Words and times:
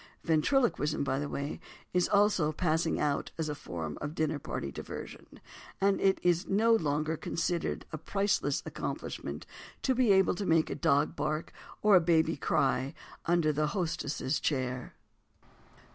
Ventriloquism, 0.23 1.03
by 1.03 1.19
the 1.19 1.29
way, 1.29 1.59
is 1.93 2.09
also 2.09 2.51
passing 2.51 2.99
out 2.99 3.29
as 3.37 3.47
a 3.49 3.53
form 3.53 3.99
of 4.01 4.15
dinner 4.15 4.39
party 4.39 4.71
diversion, 4.71 5.39
and 5.79 6.01
it 6.01 6.17
is 6.23 6.47
no 6.47 6.73
longer 6.73 7.15
considered 7.15 7.85
a 7.91 7.99
priceless 7.99 8.63
accomplishment 8.65 9.45
to 9.83 9.93
be 9.93 10.11
able 10.11 10.33
to 10.33 10.43
make 10.47 10.71
a 10.71 10.73
dog 10.75 11.15
bark 11.15 11.53
or 11.83 11.95
a 11.95 12.01
baby 12.01 12.35
cry 12.35 12.95
under 13.27 13.53
the 13.53 13.67
hostess's 13.77 14.39
chair. 14.39 14.95